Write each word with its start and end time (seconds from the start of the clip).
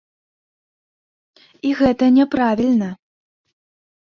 І 1.67 1.75
гэта 1.81 2.05
не 2.17 2.25
правільна. 2.37 2.89